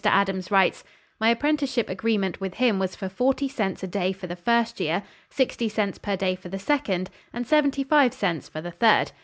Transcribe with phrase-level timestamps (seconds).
[0.03, 0.83] Adams writes:
[1.19, 5.03] "My apprenticeship agreement with him was for forty cents a day for the first year,
[5.29, 9.11] sixty cents per day for the second, and seventy five cents for the third.